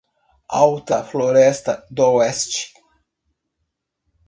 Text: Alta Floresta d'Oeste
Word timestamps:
Alta 0.61 1.03
Floresta 1.03 1.85
d'Oeste 1.91 2.65